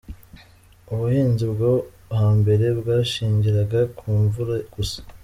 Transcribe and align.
Ubuhinzi 0.91 1.45
bwo 1.53 1.71
hambere 2.19 2.65
bwashingiraga 2.79 3.79
ku 3.97 4.07
mvura 4.21 4.55
gusa. 4.75 4.97